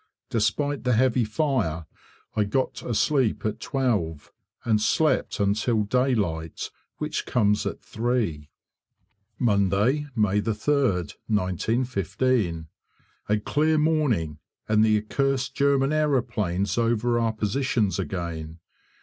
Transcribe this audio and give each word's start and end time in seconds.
Despite 0.31 0.83
the 0.83 0.93
heavy 0.93 1.23
fire 1.23 1.85
I 2.35 2.43
got 2.45 2.81
asleep 2.81 3.45
at 3.45 3.59
12, 3.59 4.31
and 4.65 4.81
slept 4.81 5.39
until 5.39 5.83
daylight 5.83 6.71
which 6.97 7.27
comes 7.27 7.67
at 7.67 7.83
3. 7.83 8.49
Monday, 9.37 10.07
May 10.15 10.41
3rd, 10.41 11.13
1915. 11.27 12.65
A 13.29 13.39
clear 13.41 13.77
morning, 13.77 14.39
and 14.67 14.83
the 14.83 14.97
accursed 14.97 15.53
German 15.53 15.93
aeroplanes 15.93 16.79
over 16.79 17.19
our 17.19 17.31
positions 17.33 17.99
again. 17.99 18.57